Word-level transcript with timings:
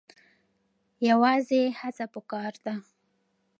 یوازې 1.09 1.61
هڅه 1.79 2.05
پکار 2.13 2.53
ده. 2.65 2.73